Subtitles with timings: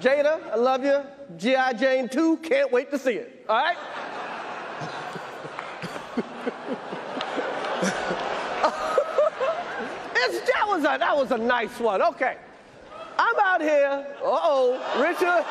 [0.00, 1.00] Jada, I love you.
[1.36, 1.72] G.I.
[1.74, 3.44] Jane 2, can't wait to see it.
[3.48, 3.76] All right?
[10.58, 12.02] That, was a, that was a nice one.
[12.02, 12.36] Okay.
[13.18, 14.06] I'm out here.
[14.22, 15.24] Uh oh, Richard.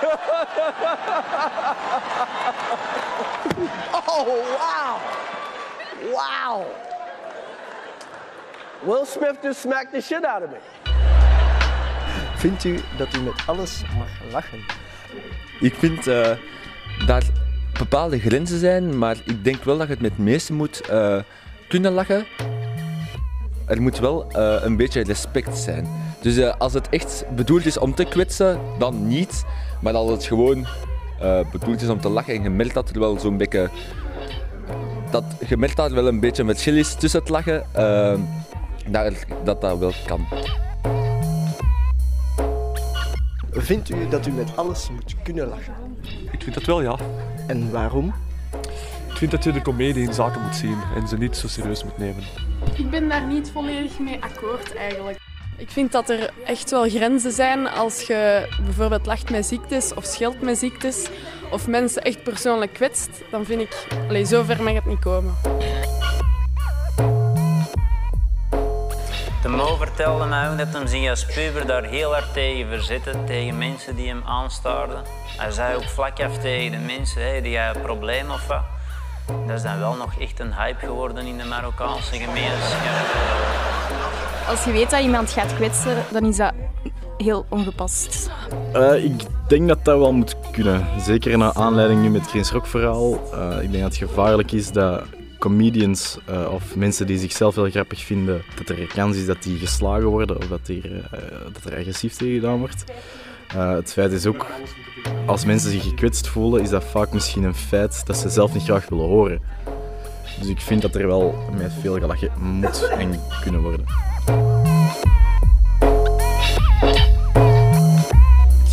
[4.07, 5.01] oh, wow.
[6.13, 6.65] Wow.
[8.83, 10.59] Will Smith just smacked the shit out of me.
[12.37, 14.59] Vindt u dat u met alles mag lachen?
[15.59, 16.29] Ik vind uh,
[17.05, 17.23] daar
[17.79, 21.21] bepaalde grenzen zijn, maar ik denk wel dat je het met het meeste moet uh,
[21.67, 22.25] kunnen lachen.
[23.65, 25.87] Er moet wel uh, een beetje respect zijn.
[26.21, 29.45] Dus als het echt bedoeld is om te kwetsen, dan niet.
[29.81, 30.67] Maar als het gewoon
[31.51, 33.69] bedoeld is om te lachen en je merkt dat er wel zo'n beetje...
[35.11, 37.65] Dat, je merkt dat er wel een beetje met is tussen het lachen,
[38.87, 40.27] dat, dat dat wel kan.
[43.57, 45.73] Vindt u dat u met alles moet kunnen lachen?
[46.31, 46.97] Ik vind dat wel, ja.
[47.47, 48.13] En waarom?
[49.09, 51.83] Ik vind dat je de komedie in zaken moet zien en ze niet zo serieus
[51.83, 52.23] moet nemen.
[52.75, 55.19] Ik ben daar niet volledig mee akkoord eigenlijk.
[55.57, 60.05] Ik vind dat er echt wel grenzen zijn als je bijvoorbeeld lacht met ziektes of
[60.05, 61.09] scheelt met ziektes
[61.51, 63.09] of mensen echt persoonlijk kwetst.
[63.31, 65.33] Dan vind ik, allez, zo ver mag het niet komen.
[69.57, 73.57] Mo vertelde mij ook dat hem zich als puber daar heel hard tegen verzette, tegen
[73.57, 75.01] mensen die hem aanstaarden.
[75.37, 78.63] Hij zei ook vlak af tegen de mensen, hey, die jij een probleem of wat.
[79.47, 82.81] Dat is dan wel nog echt een hype geworden in de Marokkaanse gemeenschap.
[84.49, 86.53] Als je weet dat iemand gaat kwetsen, dan is dat
[87.17, 88.29] heel ongepast.
[88.75, 90.87] Uh, ik denk dat dat wel moet kunnen.
[90.99, 93.13] Zeker na aanleiding nu met het Geen Schrok verhaal.
[93.33, 95.03] Uh, ik denk dat het gevaarlijk is dat
[95.39, 99.57] comedians uh, of mensen die zichzelf heel grappig vinden, dat er kans is dat die
[99.57, 101.01] geslagen worden of dat er, uh,
[101.53, 102.83] dat er agressief tegen gedaan wordt.
[103.55, 104.45] Uh, het feit is ook,
[105.25, 108.63] als mensen zich gekwetst voelen, is dat vaak misschien een feit dat ze zelf niet
[108.63, 109.41] graag willen horen.
[110.39, 113.85] Dus ik vind dat er wel met veel gelachen moet en kunnen worden.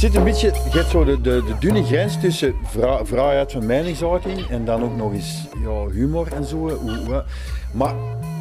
[0.05, 2.55] Zit een beetje, je hebt zo de, de, de dunne grens tussen
[3.05, 6.81] vrijheid van meningsuiting en dan ook nog eens ja, humor en zo.
[7.73, 7.95] Maar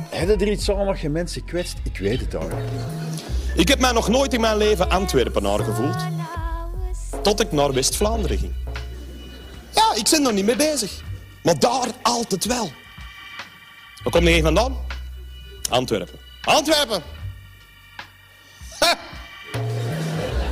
[0.09, 1.77] hebben er iets aan als je mensen kwetst?
[1.83, 2.69] Ik weet het eigenlijk
[3.55, 5.97] Ik heb mij nog nooit in mijn leven Antwerpenaar gevoeld.
[7.21, 8.53] Tot ik naar West-Vlaanderen ging.
[9.71, 11.01] Ja, ik ben er niet mee bezig.
[11.43, 12.69] Maar daar altijd wel.
[14.03, 14.75] Waar kom je vandaan?
[15.69, 16.19] Antwerpen.
[16.41, 17.22] Antwerpen!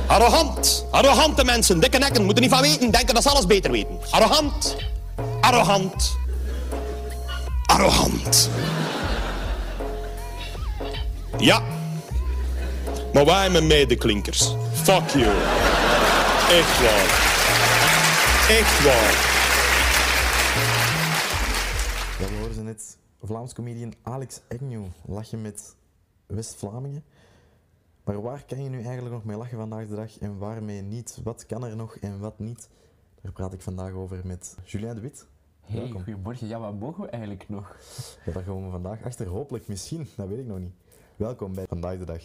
[0.06, 0.86] Arrogant.
[0.90, 3.98] Arrogante mensen, dikke nekken, moeten niet van weten, denken dat ze alles beter weten.
[4.10, 4.76] Arrogant.
[5.40, 6.16] Arrogant.
[7.66, 8.50] Arrogant.
[11.38, 11.62] Ja.
[13.12, 14.54] Maar wij met medeklinkers.
[14.72, 15.32] Fuck you.
[16.50, 17.30] Echt waar.
[18.48, 19.30] Echt waar.
[22.18, 25.74] Ja, we hoorden net Vlaams comedian Alex Agnew lachen met
[26.26, 27.04] West-Vlamingen.
[28.04, 31.20] Maar waar kan je nu eigenlijk nog mee lachen vandaag de dag en waarmee niet?
[31.24, 32.68] Wat kan er nog en wat niet?
[33.20, 35.26] Daar praat ik vandaag over met Julien de Wit.
[35.60, 36.46] Hey, goedemorgen.
[36.46, 37.76] Ja, wat mogen we eigenlijk nog?
[38.24, 39.26] Ja, daar komen we vandaag achter.
[39.26, 40.08] Hopelijk, misschien.
[40.16, 40.72] Dat weet ik nog niet.
[41.16, 42.22] Welkom bij Vandaag de Dag.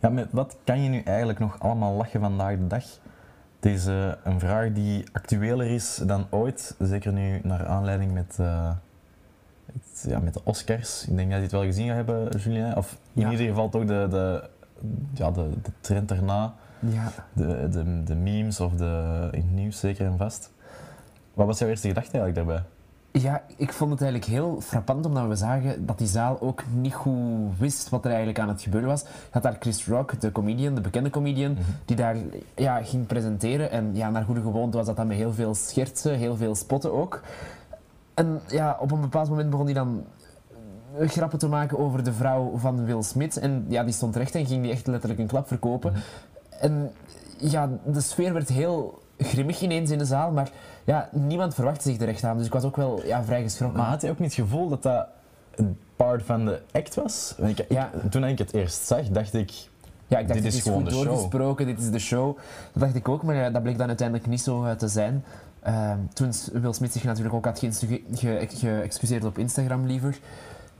[0.00, 2.84] Ja, met wat kan je nu eigenlijk nog allemaal lachen vandaag de dag?
[3.56, 6.76] Het is uh, een vraag die actueler is dan ooit.
[6.78, 8.36] Zeker nu naar aanleiding met...
[8.40, 8.76] Uh,
[10.06, 11.06] ja, met de Oscars.
[11.08, 12.76] Ik denk dat je het wel gezien gaat hebben, Julien.
[12.76, 14.48] Of in ieder geval toch de, de,
[15.14, 16.54] ja, de, de trend erna.
[16.78, 17.12] Ja.
[17.32, 20.50] De, de, de memes of de, in het nieuws zeker en vast.
[21.34, 22.64] Wat was jouw eerste gedachte eigenlijk daarbij?
[23.12, 26.94] Ja, ik vond het eigenlijk heel frappant omdat we zagen dat die zaal ook niet
[26.94, 29.00] goed wist wat er eigenlijk aan het gebeuren was.
[29.00, 31.62] Je had daar Chris Rock, de comedian, de bekende comedian, mhm.
[31.84, 32.16] die daar
[32.54, 33.70] ja, ging presenteren.
[33.70, 36.92] En ja, naar goede gewoonte was dat dan met heel veel schertsen, heel veel spotten
[36.92, 37.22] ook.
[38.20, 40.04] En ja, op een bepaald moment begon hij dan
[40.98, 43.36] eh, grappen te maken over de vrouw van Will Smith.
[43.36, 45.92] En ja, die stond recht en ging die echt letterlijk een klap verkopen.
[46.60, 46.92] En
[47.38, 50.50] ja, de sfeer werd heel grimmig ineens in de zaal, maar
[50.84, 52.36] ja, niemand verwachtte zich er echt aan.
[52.36, 53.78] Dus ik was ook wel ja, vrij geschrokken.
[53.78, 55.06] Maar had je ook niet het gevoel dat dat
[55.54, 57.34] een part van de act was?
[57.38, 57.90] Ik, ja.
[58.10, 59.52] Toen ik het eerst zag, dacht ik...
[60.06, 62.36] Ja, ik dacht, dit, is, gewoon goed doorgesproken, dit is de show.
[62.72, 65.24] Dat dacht ik ook, maar dat bleek dan uiteindelijk niet zo te zijn.
[65.66, 70.18] Uh, toen Will Smith zich natuurlijk ook had geëxcuseerd ge op Instagram liever,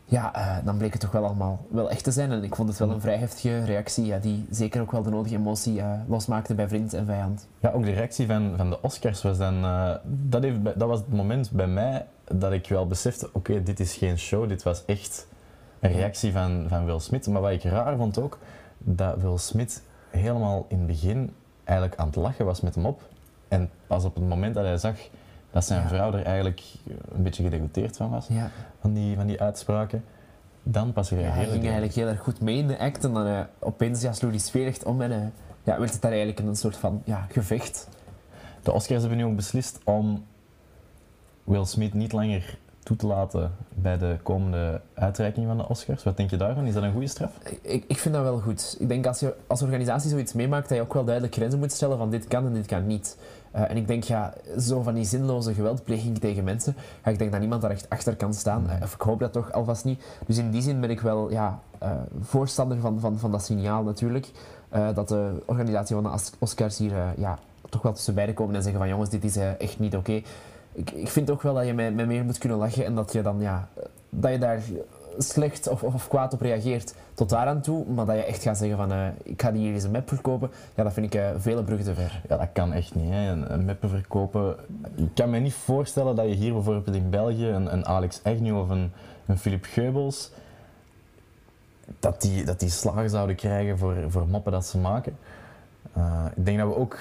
[0.05, 2.33] ja, uh, dan bleek het toch wel allemaal wel echt te zijn.
[2.33, 5.11] En ik vond het wel een vrij heftige reactie, ja, die zeker ook wel de
[5.11, 7.47] nodige emotie uh, losmaakte bij vriend en vijand.
[7.59, 9.65] Ja, ook de reactie van, van de Oscars was dan...
[9.65, 13.81] Uh, dat, heeft, dat was het moment bij mij dat ik wel besefte, oké, dit
[13.81, 15.27] is geen show, dit was echt
[15.81, 17.27] een reactie van, van Will Smith.
[17.27, 18.39] Maar wat ik raar vond ook,
[18.79, 21.35] dat Will Smith helemaal in het begin
[21.65, 23.03] eigenlijk aan het lachen was met hem op.
[23.51, 24.97] En pas op het moment dat hij zag
[25.51, 25.89] dat zijn Ja.
[25.89, 26.63] vrouw er eigenlijk
[27.13, 28.51] een beetje gedegoteerd van was, Ja.
[28.81, 30.05] van, die, van die uitspraken,
[30.63, 31.71] dan pas Ja, hij reageerde ging hij.
[31.73, 34.85] eigenlijk heel erg goed mee in de act en dan eh, opeens ja, sloeg echt
[34.85, 35.19] om en eh,
[35.65, 37.89] ja, werd het daar eigenlijk een soort van ja, gevecht.
[38.63, 40.25] De Oscars hebben nu ook beslist om
[41.45, 46.03] Will Smith niet langer toe te laten bij de komende uitreiking van de Oscars.
[46.03, 46.67] Wat denk je daarvan?
[46.67, 47.31] Is dat een goede straf?
[47.63, 48.77] Ik, ik vind dat wel goed.
[48.79, 51.73] Ik denk als je als organisatie zoiets meemaakt, dat je ook wel duidelijk grenzen moet
[51.73, 53.17] stellen van dit kan en dit kan niet.
[53.51, 57.31] Eh, en ik denk, ja, zo van die zinloze geweldpleging tegen mensen, ja, ik denk
[57.31, 58.71] dat niemand daar echt achter kan staan.
[58.71, 60.03] Eh, of ik hoop dat toch alvast niet.
[60.27, 61.91] Dus in die zin ben ik wel ja, eh,
[62.21, 64.31] voorstander van, van, van dat signaal natuurlijk.
[64.95, 67.39] dat de organisatie van de Os- Oscars hier ja,
[67.69, 70.23] toch wel tussen beiden komen en zeggen van jongens, dit is echt niet oké.
[70.73, 73.13] Ik, ik vind ook wel dat je met, met meer moet kunnen lachen en dat
[73.13, 73.69] je dan ja,
[74.11, 74.63] dat je daar
[75.19, 78.77] slecht of, of, kwaad op reageert tot daaraan toe, maar dat je echt gaat zeggen
[78.77, 81.29] van eh, ik ga die hier eens een map verkopen, ja, dat vind ik eh,
[81.37, 82.23] vele bruggen te ver.
[82.29, 83.11] Ja, dat kan echt niet.
[83.11, 83.31] Hè.
[83.31, 84.57] Een, meppen verkopen.
[84.95, 88.59] Ik kan me niet voorstellen dat je hier bijvoorbeeld in België een, een Alex Agnew
[88.59, 88.93] of een,
[89.27, 90.31] een Philip Geubels,
[91.99, 95.17] dat die, dat die slagen zouden krijgen voor, voor moppen dat ze maken.
[95.93, 96.99] Eh, ik denk dat we ook,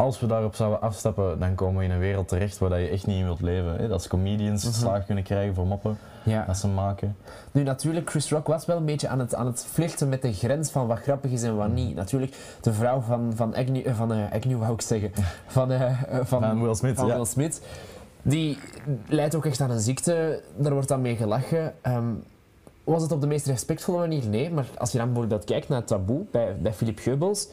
[0.00, 2.88] als we daarop zouden afstappen, dan komen we in een wereld terecht waar dat je
[2.88, 3.76] echt niet in wilt leven.
[3.76, 3.88] Hè.
[3.88, 4.72] Dat comedians Mhm.
[4.74, 6.44] slagen kunnen krijgen voor moppen Ja.
[6.46, 7.16] dat ze maken.
[7.52, 10.32] Nu, natuurlijk, Chris Rock was wel een beetje aan het, aan het flirten met de
[10.32, 11.94] grens van wat grappig is en wat niet.
[11.94, 15.10] Natuurlijk, de vrouw van, van Agnew, eh, van, eh, Agnew wou ik zeggen,
[15.46, 17.14] van, eh, van, Van Will Smith, van ja.
[17.14, 17.60] Will Smith,
[18.22, 18.58] die
[19.08, 21.72] leidt ook echt aan een ziekte, daar wordt dan mee gelachen.
[21.82, 22.12] Ehm,
[22.84, 24.28] was het op de meest respectvolle manier?
[24.28, 27.48] Nee, maar als je dan bijvoorbeeld kijkt naar het taboe bij, bij Philip Geubels,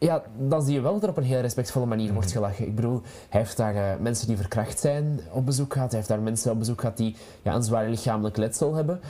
[0.00, 2.66] ja, dan zie je wel dat er op een heel respectvolle manier wordt gelachen.
[2.66, 5.88] Ik bedoel, hij heeft daar eh, mensen die verkracht zijn op bezoek gehad.
[5.88, 9.00] Hij heeft daar mensen op bezoek gehad die ja, een zwaar lichamelijk letsel hebben.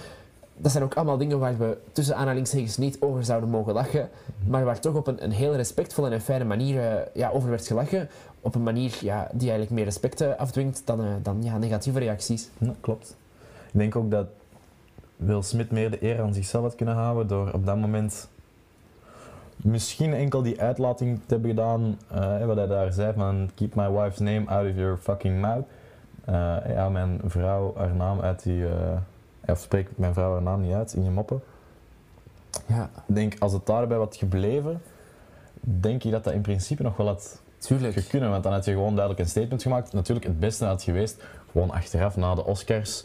[0.56, 4.08] Dat zijn ook allemaal dingen waar we tussen aanhalingstekens niet over zouden mogen lachen.
[4.46, 7.66] Maar waar toch op een, een heel respectvolle en fijne manier eh, ja, over werd
[7.66, 8.08] gelachen.
[8.40, 12.48] Op een manier ja, die eigenlijk meer respect eh, afdwingt dan, dan ja, negatieve reacties.
[12.58, 13.16] Ja, klopt.
[13.72, 14.26] Ik denk ook dat
[15.16, 18.28] Will Smith meer de eer aan zichzelf had kunnen houden door op dat moment
[19.62, 23.90] misschien enkel die uitlating te hebben gedaan, eh, wat hij daar zei van keep my
[23.90, 25.64] wife's name out of your fucking mouth.
[26.24, 28.96] Eh, ja, mijn vrouw haar naam uit die, eh,
[29.46, 31.42] of spreek mijn vrouw haar naam niet uit in je moppen.
[32.66, 32.90] Ja.
[33.06, 34.82] Ik denk, als het daarbij was gebleven,
[35.60, 38.06] denk ik dat dat in principe nog wel had Tuurlijk.
[38.08, 39.92] kunnen, want dan had je gewoon duidelijk een statement gemaakt.
[39.92, 41.22] Natuurlijk, het beste had geweest,
[41.52, 43.04] gewoon achteraf na de Oscars,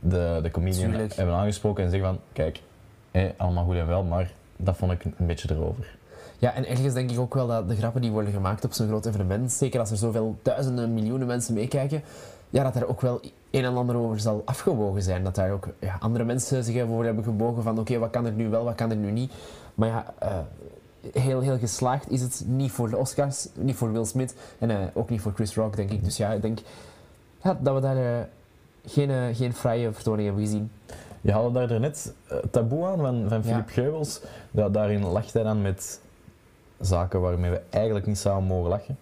[0.00, 1.14] de, de comedian Tuurlijk.
[1.14, 2.62] hebben aangesproken en zeggen van, kijk,
[3.10, 5.96] hé, allemaal goed en wel, maar dat vond ik een beetje erover.
[6.38, 8.88] Ja, en ergens denk ik ook wel dat de grappen die worden gemaakt op zo'n
[8.88, 12.02] groot evenement, zeker als er zoveel duizenden, miljoenen mensen meekijken,
[12.50, 13.20] ja, dat er ook wel
[13.50, 15.24] een en ander over zal afgewogen zijn.
[15.24, 18.32] Dat daar ook ja, andere mensen zich over hebben gebogen van oké, wat kan er
[18.32, 19.32] nu wel, wat kan er nu niet.
[19.74, 20.38] Maar ja, eh,
[21.12, 24.76] heel, heel geslaagd is het niet voor de Oscars, niet voor Will Smith en eh,
[24.92, 26.04] ook niet voor Chris Rock, denk ik.
[26.04, 26.58] Dus ja, ik denk
[27.42, 28.24] dat we daar eh,
[28.86, 30.70] geen, geen fraaie vertoning hebben gezien.
[31.20, 34.20] Je haalde daar net eh, taboe aan van, van Philip Geubels.
[34.50, 36.00] Ja, daarin lacht hij dan met
[36.80, 38.98] zaken waarmee we eigenlijk niet zouden mogen lachen.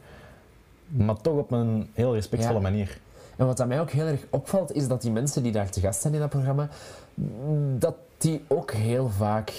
[0.87, 2.99] Maar toch op een heel respectvolle manier.
[3.37, 5.81] En wat aan mij ook heel erg opvalt, is dat die mensen die daar te
[5.81, 6.69] gast zijn in dat programma,
[7.15, 9.53] mm, dat die ook heel vaak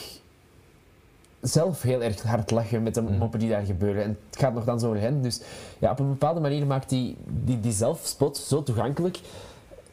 [1.41, 4.03] zelf heel erg hard lachen met de moppen die daar gebeuren.
[4.03, 5.21] En het gaat nog dan zo over hen.
[5.21, 5.41] Dus
[5.79, 9.19] ja, op een bepaalde manier maakt die, die, die zelfspot zo toegankelijk.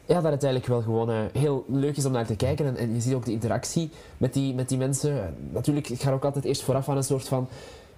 [0.07, 2.65] Ja, dat het eigenlijk wel gewoon eh, heel leuk is om naar te kijken.
[2.65, 5.35] En, en je ziet ook de interactie met die, met die mensen.
[5.51, 7.47] Natuurlijk, het gaat ook altijd eerst vooraf aan een soort van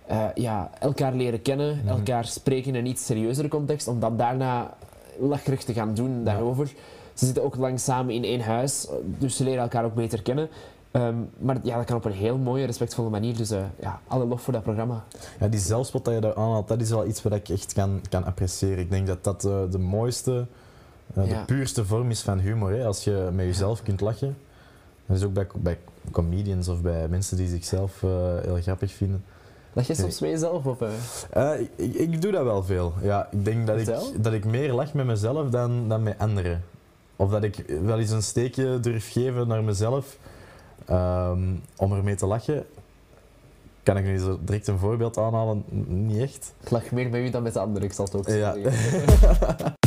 [0.07, 4.77] eh, ja, elkaar leren kennen, elkaar spreken in een iets serieuzere context, om dan daarna
[5.19, 6.67] lacherig te gaan doen daarover.
[7.13, 8.87] Ze zitten ook lang samen in één huis,
[9.17, 10.49] dus ze leren elkaar ook beter kennen.
[10.91, 13.37] Ehm, maar ja, dat kan op een heel mooie, respectvolle manier.
[13.37, 15.05] Dus eh, ja, alle lof voor dat programma.
[15.39, 18.01] Ja, die zelfspot dat je daar aanhaalt, dat is wel iets wat ik echt kan,
[18.09, 18.79] kan appreciëren.
[18.79, 20.47] Ik denk dat dat de mooiste,
[21.25, 21.39] Ja.
[21.39, 22.71] de puurste vorm is van humor.
[22.71, 22.85] Hè?
[22.85, 24.37] Als je met jezelf kunt lachen.
[25.05, 25.77] Dat is ook bij, bij
[26.11, 28.09] comedians of bij mensen die zichzelf eh,
[28.41, 29.23] heel grappig vinden.
[29.73, 30.81] Lach je soms met jezelf op?
[30.81, 31.53] eh?
[31.53, 32.93] Eh, ik, ik, doe dat wel veel.
[33.01, 36.63] Ja, ik denk dat ik, dat ik meer lach met mezelf dan, dan met anderen.
[37.15, 40.17] Of dat ik wel eens een steekje durf geven naar mezelf
[40.85, 41.41] ehm,
[41.75, 42.65] om ermee te lachen.
[43.83, 45.63] Kan ik nu zo direct een voorbeeld aanhalen?
[45.87, 46.53] Niet echt.
[46.63, 48.55] Ik lach meer met u dan met de anderen, ik zal het ook zo Ja.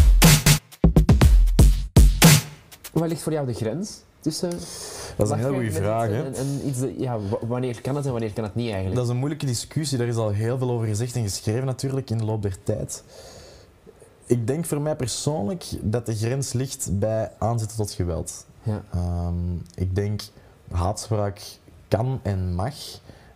[3.00, 4.50] Waar ligt voor jou de grens tussen...
[4.50, 6.08] Dat is een heel lachen goede vraag.
[6.08, 6.24] Hè?
[6.24, 8.94] En, en iets, ja, wa- wanneer kan het en wanneer kan het niet eigenlijk?
[8.96, 9.98] Dat is een moeilijke discussie.
[9.98, 13.04] Daar is al heel veel over gezegd en geschreven natuurlijk in de loop der tijd.
[14.26, 18.46] Ik denk voor mij persoonlijk dat de grens ligt bij aanzetten tot geweld.
[18.62, 18.82] Ja.
[18.92, 20.20] Ehm, ik denk
[20.70, 21.40] haatspraak
[21.88, 22.74] kan en mag,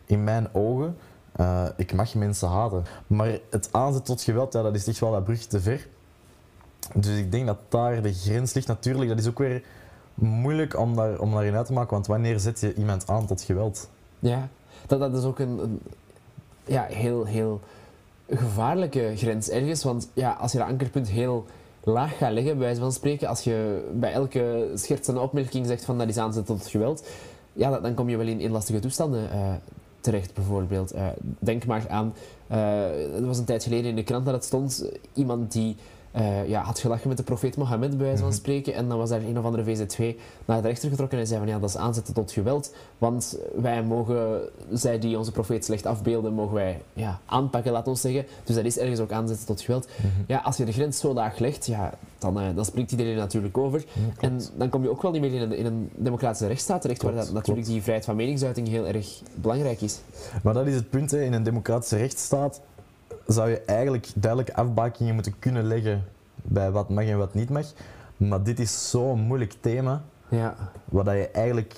[0.05, 0.97] in mijn ogen,
[1.33, 2.85] eh, ik mag mensen haten.
[3.07, 5.87] Maar het aanzet tot geweld, ja, dat is echt wel dat brug te ver.
[6.95, 8.67] Dus ik denk dat daar de grens ligt.
[8.67, 9.63] Natuurlijk, dat is ook weer
[10.15, 13.43] moeilijk om, daar, om daarin uit te maken, want wanneer zet je iemand aan tot
[13.43, 13.89] geweld?
[14.19, 14.49] Ja,
[14.87, 15.81] dat, dat is ook een,
[16.65, 17.61] ja, heel, heel
[18.31, 19.83] gevaarlijke grens ergens.
[19.85, 21.47] Want ja, als je dat ankerpunt heel
[21.85, 25.99] laag gaat leggen, bij wijze van spreken, als je bij elke schertsende opmerking zegt van
[25.99, 27.07] dat is aanzet tot geweld,
[27.53, 29.53] ja, dat- dan kom je wel in, in lastige toestanden eh,
[30.01, 30.91] terecht, bijvoorbeeld.
[30.93, 31.07] Eh,
[31.39, 32.15] denk maar aan,
[32.47, 35.77] eh er was een tijd geleden in de krant dat het stond, iemand die
[36.15, 39.09] eh, ja, had gelachen met de profeet Mohammed, bij wijze van spreken, en dan was
[39.09, 41.77] daar een of andere VZ2 naar de rechter getrokken en zei van ja, dat is
[41.77, 44.41] aanzetten tot geweld, want wij mogen,
[44.73, 48.27] zij die onze profeet slecht afbeelden, mogen wij ja, aanpakken, laat ons zeggen.
[48.45, 49.89] Dus dat is ergens ook aanzetten tot geweld.
[50.27, 53.59] Ja, als je de grens zo laag legt, ja, dan, eh, dan springt iedereen natuurlijk
[53.59, 53.85] over.
[54.21, 57.03] en dan kom je ook wel niet meer in een, in een democratische rechtsstaat terecht,
[57.03, 60.01] waar dat, natuurlijk die vrijheid van meningsuiting heel erg belangrijk is.
[60.43, 61.23] Maar dat is het punt, hè.
[61.23, 62.61] in een democratische rechtsstaat
[63.27, 66.05] zou je eigenlijk duidelijke afbakingen moeten kunnen leggen
[66.35, 67.67] bij wat mag en wat niet mag.
[68.17, 70.55] Maar dit is zo'n moeilijk thema, Ja.
[70.91, 71.75] dat je eigenlijk...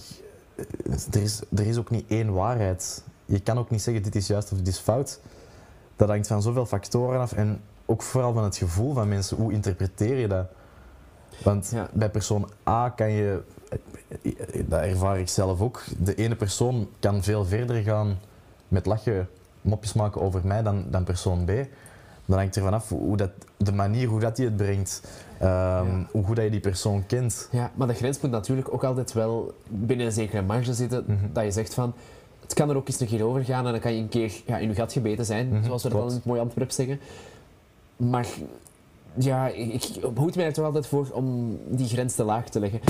[1.13, 3.05] Er is, er is ook niet één waarheid.
[3.25, 5.21] Je kan ook niet zeggen dit is juist of dit is fout.
[5.97, 9.37] Dat hangt van zoveel factoren af en ook vooral van het gevoel van mensen.
[9.37, 10.47] Hoe interpreteer je dat?
[11.43, 13.43] Want bij persoon A kan je,
[14.67, 18.19] dat ervaar ik zelf ook, de ene persoon kan veel verder gaan
[18.69, 19.29] met lachen,
[19.67, 21.51] mopjes maken over mij dan, dan persoon B.
[22.27, 25.03] Dan hangt er vanaf hoe dat, de manier hoe dat hij het brengt,
[25.39, 27.49] ehm, hoe goed dat je die persoon kent.
[27.53, 31.45] Ja, maar de grens moet natuurlijk ook altijd wel binnen een zekere marge zitten, dat
[31.45, 31.95] je zegt van,
[32.43, 34.33] het kan er ook eens een keer over gaan en dan kan je een keer
[34.47, 36.71] ja, in je gat gebeten zijn, Mhm, zoals we dat dan in het mooie Antwerp
[36.71, 37.01] zeggen.
[37.97, 38.27] Maar
[39.15, 42.61] ja, ik, ik behoed mij er toch altijd voor om die grens te laag te
[42.61, 42.81] leggen.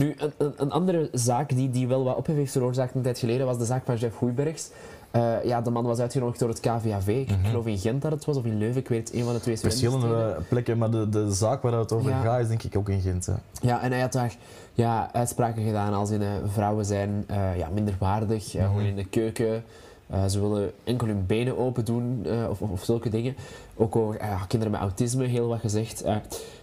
[0.00, 3.18] Nu, een, een, een andere zaak die, die wel wat ophef heeft veroorzaakt een tijd
[3.18, 4.70] geleden was de zaak van Jeff Goeibergs.
[5.10, 7.08] Eh, ja, de man was uitgenodigd door het KVAV.
[7.08, 9.32] Ik geloof in Gent dat het was, of in Leuven, ik weet het, een van
[9.34, 10.48] de twee Verschillende studentensteden.
[10.48, 12.20] plekken, maar de, de zaak waar het over Ja.
[12.22, 13.26] gaat is denk ik ook in Gent.
[13.26, 13.32] hè.
[13.62, 14.36] Ja, en hij had daar
[14.74, 18.70] ja, uitspraken gedaan als in eh, vrouwen zijn eh, ja, minderwaardig, eh, Mhm.
[18.70, 19.64] gewoon in de keuken.
[20.06, 23.34] eh, ze willen enkel hun benen open doen eh, of, of, of zulke dingen.
[23.76, 26.02] Ook over eh, kinderen met autisme, heel wat gezegd.
[26.02, 26.16] Eh,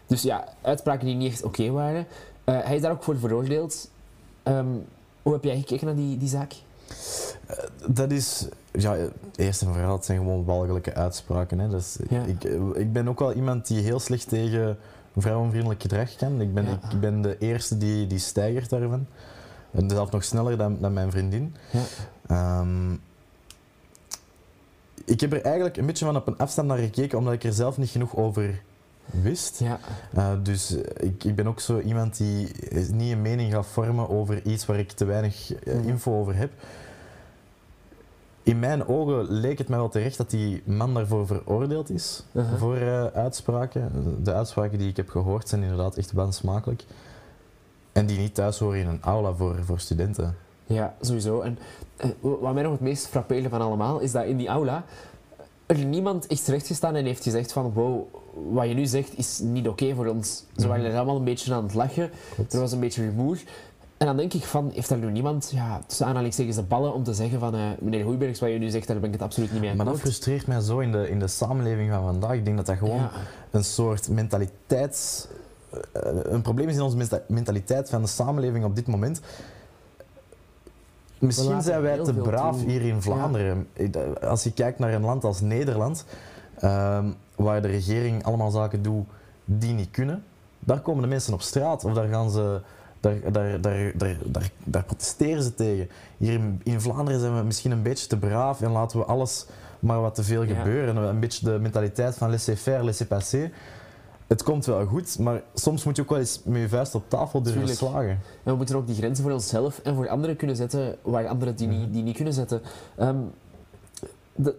[0.08, 2.06] dus ja, uitspraken die niet echt oké waren.
[2.48, 3.90] Eh, hij is daar ook voor veroordeeld.
[4.44, 4.66] Ehm,
[5.22, 6.54] hoe heb jij gekeken naar die, die zaak?
[7.88, 8.96] Dat is, ja,
[9.36, 11.60] eerst en vooral, het zijn gewoon walgelijke uitspraken.
[11.60, 11.70] Hè.
[11.70, 12.24] Dus Ja.
[12.24, 14.78] ik, ik ben ook wel iemand die heel slecht tegen
[15.18, 16.42] vrouwenvriendelijk gedrag kan.
[16.42, 16.80] Ik ben, Ja.
[16.92, 19.06] ik ben de eerste die, die stijgert daarvan.
[19.72, 21.56] En zelfs nog sneller dan, dan mijn vriendin.
[21.72, 21.82] Ja.
[22.28, 22.94] Ehm,
[25.06, 27.54] ik heb er eigenlijk een beetje van op een afstand naar gekeken, omdat ik er
[27.54, 28.62] zelf niet genoeg over
[29.12, 29.60] wist.
[29.60, 29.80] Ja.
[30.14, 34.10] Eh, dus ik, ik ben ook zo iemand die eh, niet een mening gaat vormen
[34.10, 35.88] over iets waar ik te weinig eh, Mhm.
[35.88, 36.52] info over heb.
[38.44, 42.60] In mijn ogen leek het mij wel terecht dat die man daarvoor veroordeeld is, Uh-huh.
[42.60, 43.92] voor eh, uitspraken.
[44.24, 46.84] De uitspraken die ik heb gehoord zijn inderdaad echt wansmakelijk.
[47.92, 50.36] En die niet thuis horen in een aula voor, voor studenten.
[50.66, 51.42] Ja, sowieso.
[51.42, 51.58] En
[51.98, 54.84] eh, wat mij nog het meest frappeerde van allemaal, is dat in die aula
[55.68, 58.04] er niemand echt terecht gestaan en heeft gezegd van wow,
[58.52, 60.44] wat je nu zegt is niet oké voor ons.
[60.56, 62.10] Ze waren er allemaal een beetje aan het lachen,
[62.52, 63.38] er was een beetje rumoer.
[63.98, 67.04] En dan denk ik van, heeft er nu niemand, ja, tussen aanhalingstekens de ballen om
[67.04, 69.52] te zeggen van eh, meneer Hoeibergs, wat je nu zegt, daar ben ik het absoluut
[69.52, 72.34] niet mee Maar dat frustreert mij zo in de, in de samenleving van vandaag.
[72.34, 73.12] Ik denk dat dat gewoon Ja.
[73.52, 75.28] een soort mentaliteits...
[75.94, 79.22] eh, Een probleem is in onze menta- mentaliteit van de samenleving op dit moment.
[81.20, 82.70] Misschien zijn wij te braaf toe.
[82.70, 83.68] hier in Vlaanderen.
[84.22, 86.06] Als je kijkt naar een land als Nederland,
[86.60, 87.06] ehm,
[87.36, 89.06] waar de regering allemaal zaken doet
[89.46, 90.24] die niet kunnen,
[90.60, 92.62] daar komen de mensen op straat of daar gaan ze...
[93.00, 95.90] Daar, daar, daar, daar, daar, daar protesteren ze tegen.
[96.18, 99.46] Hier in, in Vlaanderen zijn we misschien een beetje te braaf en laten we alles
[99.80, 100.56] maar wat te veel Ja.
[100.56, 100.96] gebeuren.
[100.96, 103.52] Een beetje de mentaliteit van laissez-faire, laissez-passer.
[104.28, 107.04] Het komt wel goed, maar soms moet je ook wel eens met je vuist op
[107.10, 107.80] tafel durven Tuurlijk.
[107.80, 108.10] slagen.
[108.10, 108.20] En
[108.52, 111.68] we moeten ook die grenzen voor onszelf en voor anderen kunnen zetten waar anderen die,
[111.68, 112.62] niet, die niet kunnen zetten.
[112.98, 113.18] Ehm,
[114.36, 114.56] de,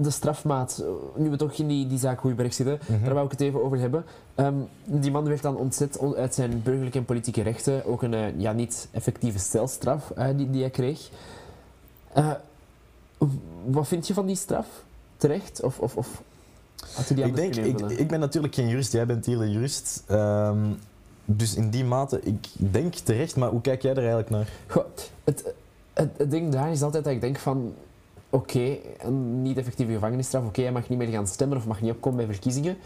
[0.00, 0.84] de strafmaat,
[1.16, 3.04] nu we toch in die, die zaak Goeiberg zitten, Mhm.
[3.04, 4.04] daar wou ik het even over hebben.
[4.34, 8.14] Ehm, die man werd dan ontzet on- uit zijn burgerlijke en politieke rechten, ook een
[8.14, 11.10] eh, ja, niet effectieve stelstraf eh, die, die hij kreeg.
[12.12, 12.30] Eh,
[13.66, 14.66] wat vind je van die straf?
[15.16, 15.62] Terecht?
[15.62, 16.22] Of, of, of
[16.94, 19.50] had je die Ik, denk, ik, ik ben natuurlijk geen jurist, jij bent hier de
[19.50, 20.02] jurist.
[20.06, 20.66] Ehm,
[21.24, 24.48] dus in die mate, ik denk terecht, maar hoe kijk jij er eigenlijk naar?
[24.66, 24.84] Goh,
[25.24, 25.54] het,
[25.92, 27.74] het, het ding daar is altijd dat ik denk van...
[28.32, 30.44] Oké, een niet-effectieve gevangenisstraf.
[30.44, 32.76] Oké, hij mag niet meer gaan stemmen of mag niet opkomen bij verkiezingen.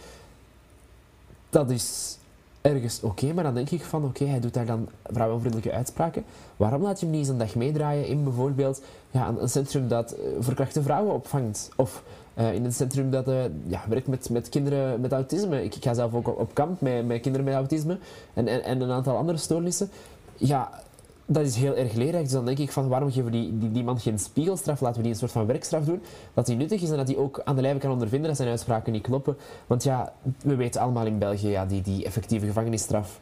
[1.50, 2.18] Dat is
[2.60, 6.24] ergens oké, maar dan denk ik van oké, hij doet daar dan vrouwenvriendelijke uitspraken.
[6.56, 9.88] Waarom laat je hem niet eens een dag meedraaien in bijvoorbeeld ja, een, een centrum
[9.88, 11.70] dat eh, verkrachte vrouwen opvangt?
[11.76, 12.02] Of
[12.34, 15.64] eh, in een centrum dat eh, ja, werkt met, met kinderen met autisme.
[15.64, 17.98] Ik, ik ga zelf ook op, op kamp met, met kinderen met autisme
[18.34, 19.88] en, en, en een aantal andere stoornissen.
[20.36, 20.82] Ja,
[21.26, 22.24] dat is heel erg leerrijk.
[22.24, 24.80] Dus dan denk ik van waarom geven we die, die, die man geen spiegelstraf?
[24.80, 26.02] Laten we die een soort van werkstraf doen.
[26.34, 28.48] Dat die nuttig is en dat hij ook aan de lijve kan ondervinden dat zijn
[28.48, 29.36] uitspraken niet kloppen.
[29.66, 30.12] Want ja,
[30.42, 33.20] we weten allemaal in België, ja, die, die effectieve gevangenisstraf,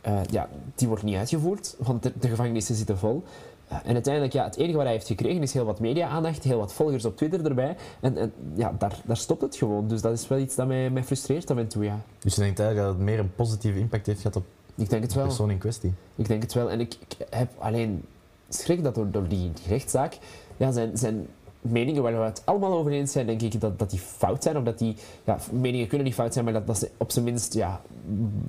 [0.00, 1.76] eh, ja, die wordt niet uitgevoerd.
[1.78, 3.22] Want de, de gevangenissen zitten vol.
[3.70, 6.72] En uiteindelijk, ja, het enige wat hij heeft gekregen is heel wat media-aandacht, heel wat
[6.72, 7.76] volgers op Twitter erbij.
[8.00, 9.88] En, en ja, daar, daar stopt het gewoon.
[9.88, 12.00] Dus dat is wel iets dat mij, mij frustreert af en toe, ja.
[12.18, 15.02] Dus je denkt eigenlijk dat het meer een positieve impact heeft gehad op Ik denk
[15.02, 15.26] het de wel.
[15.26, 15.92] persoon in kwestie?
[16.16, 16.70] Ik denk het wel.
[16.70, 18.04] En ik, ik heb alleen
[18.48, 20.18] schrik dat door, door die, die rechtszaak
[20.56, 21.26] ja, zijn, zijn
[21.60, 24.56] meningen waar we het allemaal over eens zijn, denk ik dat, dat die fout zijn.
[24.56, 27.24] Of dat die, ja, meningen kunnen niet fout zijn, maar dat, dat ze op zijn
[27.24, 27.80] minst ja,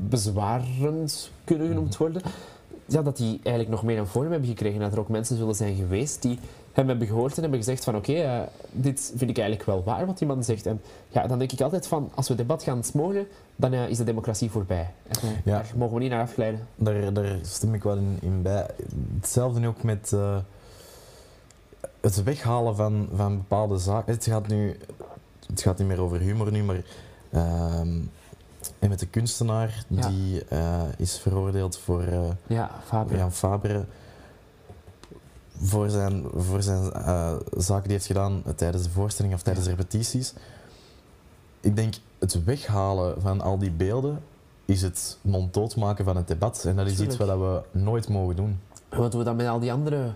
[0.10, 2.22] bezwarend kunnen genoemd worden.
[2.92, 4.80] Ja, dat die eigenlijk nog meer een vorm hebben gekregen.
[4.80, 6.40] Dat er ook mensen zullen zijn geweest die
[6.72, 8.40] hem hebben gehoord en hebben gezegd van oké, eh,
[8.72, 10.66] dit vind ik eigenlijk wel waar wat die man zegt.
[10.66, 13.98] En ja, dan denk ik altijd van, als we debat gaan smoren, dan eh, is
[13.98, 14.94] de democratie voorbij.
[15.08, 15.56] En, Ja.
[15.58, 16.68] Daar mogen we niet naar afglijden.
[16.76, 18.66] Daar, daar stem ik wel in, in bij.
[19.20, 20.38] Hetzelfde nu ook met eh,
[22.02, 24.14] het weghalen van, van bepaalde zaken.
[24.14, 24.78] Het gaat nu
[25.52, 26.82] het gaat niet meer over humor nu, maar
[27.32, 28.00] ehm,
[28.82, 30.08] en met de kunstenaar Ja.
[30.08, 33.18] die eh, is veroordeeld voor eh, Ja, Fabre.
[33.18, 33.86] Jan Fabre
[35.58, 39.66] voor zijn, voor zijn eh, zaken die hij heeft gedaan tijdens de voorstelling of tijdens
[39.66, 40.34] de repetities.
[41.60, 44.24] Ik denk het weghalen van al die beelden
[44.66, 46.66] is het monddood maken van het debat.
[46.66, 48.60] En dat is iets wat we nooit mogen doen.
[48.90, 50.14] Wat doen we dan met al die andere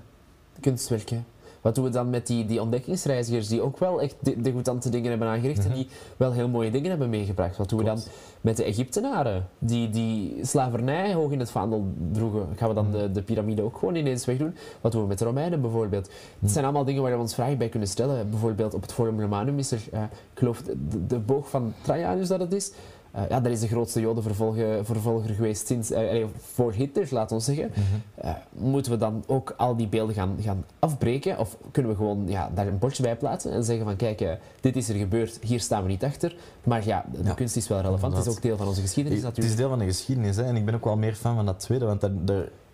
[0.59, 1.25] kunstwerken?
[1.65, 5.09] Wat doen we dan met die, die ontdekkingsreizigers die ook wel echt de, de dingen
[5.09, 5.75] hebben aangericht en Mhm.
[5.75, 7.57] die wel heel mooie dingen hebben meegebracht?
[7.57, 7.99] Wat doen we dan
[8.41, 12.47] met de Egyptenaren die, die slavernij hoog in het vaandel droegen?
[12.55, 14.55] Gaan we dan de, de piramide ook gewoon ineens wegdoen?
[14.81, 16.09] Wat doen we met de Romeinen bijvoorbeeld?
[16.39, 18.29] Het zijn allemaal dingen waar we ons vragen bij kunnen stellen.
[18.29, 22.27] Bijvoorbeeld op het Forum Romanum is er, eh, ik geloof, de, de boog van Trajanus
[22.27, 22.71] dat het is.
[23.15, 27.43] Eh, ja, dat is de grootste jodenvervolger vervolger geweest sinds, eh, voor Hitler, laten we
[27.43, 27.71] zeggen.
[28.15, 31.39] Eh, moeten we dan ook al die beelden gaan, gaan afbreken?
[31.39, 34.75] Of kunnen we gewoon ja, daar een bordje bij plaatsen en zeggen van kijk, dit
[34.75, 36.35] is er gebeurd, hier staan we niet achter.
[36.63, 39.21] Maar ja, de, Ja, kunst is wel relevant, het is ook deel van onze geschiedenis
[39.23, 41.45] Het is deel van de geschiedenis hè, en ik ben ook wel meer fan van
[41.45, 42.11] dat tweede, want daar-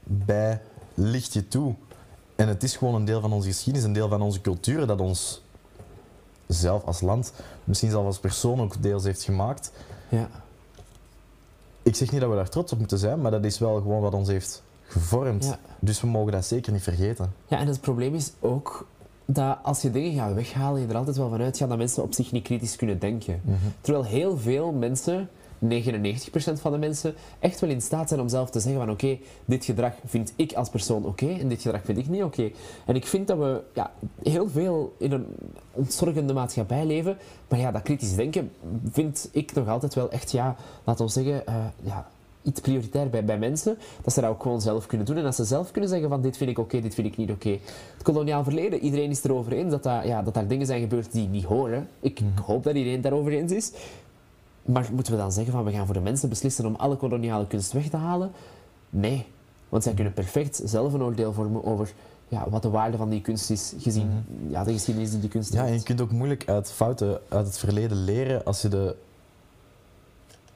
[0.05, 0.61] daarbij
[0.93, 1.73] ligt je toe.
[2.35, 4.99] En het is gewoon een deel van onze geschiedenis, een deel van onze cultuur dat
[5.01, 5.41] ons
[6.47, 9.71] zelf als land, misschien zelfs als persoon ook deels heeft gemaakt.
[10.11, 10.29] Ja.
[11.83, 14.01] Ik zeg niet dat we daar trots op moeten zijn, maar dat is wel gewoon
[14.01, 15.45] wat ons heeft gevormd.
[15.45, 15.59] Ja.
[15.79, 17.33] Dus we mogen dat zeker niet vergeten.
[17.47, 18.87] Ja, en het probleem is ook
[19.25, 22.13] dat als je dingen gaat weghalen, je er altijd wel van uitgaat dat mensen op
[22.13, 23.41] zich niet kritisch kunnen denken.
[23.81, 25.29] Terwijl heel veel mensen,
[25.63, 25.67] 99%
[26.53, 29.65] van de mensen, echt wel in staat zijn om zelf te zeggen van oké, dit
[29.65, 32.51] gedrag vind ik als persoon oké en dit gedrag vind ik niet oké.
[32.85, 33.91] En ik vind dat we ja,
[34.23, 35.25] heel veel in een
[35.71, 38.51] ontzorgende maatschappij leven, maar ja, dat kritisch denken
[38.91, 42.07] vind ik nog altijd wel echt, ja, laten we zeggen, eh, ja,
[42.43, 45.17] iets prioritair bij, bij mensen, dat ze dat ook gewoon zelf kunnen doen.
[45.17, 47.31] En dat ze zelf kunnen zeggen van dit vind ik oké, dit vind ik niet
[47.31, 47.49] oké.
[47.93, 51.11] Het koloniaal verleden, iedereen is erover eens dat, dat, ja, dat daar dingen zijn gebeurd
[51.11, 51.87] die niet horen.
[51.99, 53.71] Ik hoop dat iedereen het daarover eens is.
[54.61, 57.47] Maar moeten we dan zeggen van we gaan voor de mensen beslissen om alle koloniale
[57.47, 58.31] kunst weg te halen?
[58.89, 59.25] Nee.
[59.69, 61.93] Want zij kunnen perfect zelf een oordeel vormen over
[62.27, 65.53] ja, wat de waarde van die kunst is, gezien ja, de geschiedenis die die kunst
[65.53, 65.79] Ja, en heeft.
[65.79, 68.95] je kunt ook moeilijk uit fouten uit het verleden leren als je de,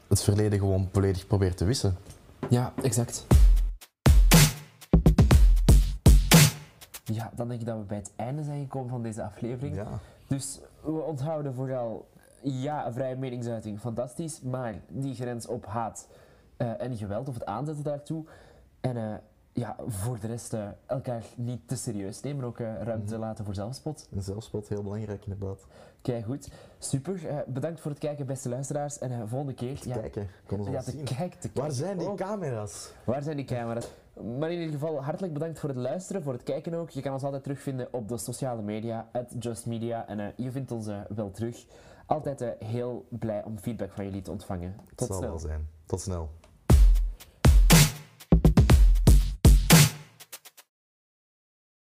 [0.07, 1.97] het verleden gewoon volledig probeert te wissen.
[2.49, 3.25] Ja, exact.
[7.03, 9.79] Ja, dan denk ik dat we bij het einde zijn gekomen van deze aflevering.
[10.27, 12.07] Dus we onthouden vooral,
[12.41, 16.07] ja, vrije meningsuiting, fantastisch, maar die grens op haat
[16.57, 18.23] eh, en geweld, of het aanzetten daartoe.
[18.81, 19.13] En eh,
[19.53, 24.07] ja, voor de rest eh, elkaar niet te serieus nemen, ook ruimte laten voor zelfspot.
[24.17, 25.65] Zelfspot, heel belangrijk inderdaad.
[26.01, 27.43] Kijk goed, super.
[27.47, 28.99] Bedankt voor het kijken, beste luisteraars.
[28.99, 29.79] En volgende keer...
[29.81, 31.03] ja, kijken, ons ja, te zien.
[31.03, 32.17] kijken, te Waar kijken zijn die ook.
[32.17, 32.91] camera's?
[33.03, 33.87] Waar zijn die camera's?
[34.37, 36.89] Maar in ieder geval, hartelijk bedankt voor het luisteren, voor het kijken ook.
[36.89, 40.07] Je kan ons altijd terugvinden op de sociale media, at Just Media.
[40.07, 41.65] En je vindt ons wel terug.
[42.05, 44.75] Altijd eh, heel blij om feedback van jullie te ontvangen.
[44.85, 45.29] Het Tot zal snel.
[45.29, 45.67] wel zijn.
[45.85, 46.29] Tot snel.